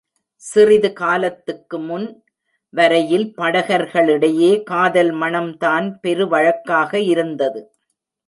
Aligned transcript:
சிறிது 0.43 0.89
காலத்துக்கு 0.93 1.77
முன் 1.79 2.07
வரையில் 2.73 3.27
படகர்களிடையே 3.37 4.51
காதல் 4.63 5.13
மணம்தான் 5.13 5.87
பெரு 5.99 6.27
வழக்காக 6.27 6.99
இருந்தது. 7.11 7.61